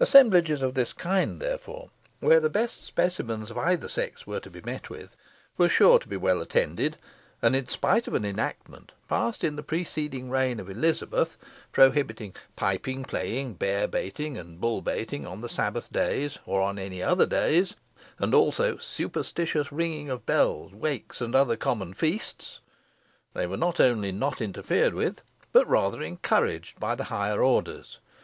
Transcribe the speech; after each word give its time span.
Assemblages 0.00 0.62
of 0.62 0.74
this 0.74 0.92
kind, 0.92 1.40
therefore, 1.40 1.90
where 2.18 2.40
the 2.40 2.50
best 2.50 2.82
specimens 2.82 3.52
of 3.52 3.58
either 3.58 3.88
sex 3.88 4.26
were 4.26 4.40
to 4.40 4.50
be 4.50 4.60
met 4.62 4.90
with, 4.90 5.14
were 5.56 5.68
sure 5.68 6.00
to 6.00 6.08
be 6.08 6.16
well 6.16 6.40
attended, 6.40 6.96
and 7.40 7.54
in 7.54 7.68
spite 7.68 8.08
of 8.08 8.14
an 8.14 8.24
enactment 8.24 8.90
passed 9.08 9.44
in 9.44 9.54
the 9.54 9.62
preceding 9.62 10.28
reign 10.28 10.58
of 10.58 10.68
Elizabeth, 10.68 11.36
prohibiting 11.70 12.34
"piping, 12.56 13.04
playing, 13.04 13.54
bear 13.54 13.86
baiting, 13.86 14.36
and 14.36 14.60
bull 14.60 14.82
baiting 14.82 15.24
on 15.24 15.40
the 15.40 15.48
Sabbath 15.48 15.92
days, 15.92 16.40
or 16.46 16.60
on 16.60 16.76
any 16.76 17.00
other 17.00 17.24
days, 17.24 17.76
and 18.18 18.34
also 18.34 18.76
superstitious 18.76 19.70
ringing 19.70 20.10
of 20.10 20.26
bells, 20.26 20.72
wakes, 20.74 21.20
and 21.20 21.32
common 21.60 21.94
feasts," 21.94 22.58
they 23.34 23.46
were 23.46 23.56
not 23.56 23.78
only 23.78 24.10
not 24.10 24.40
interfered 24.40 24.94
with, 24.94 25.22
but 25.52 25.64
rather 25.70 26.02
encouraged 26.02 26.80
by 26.80 26.96
the 26.96 27.04
higher 27.04 27.40
orders. 27.40 28.00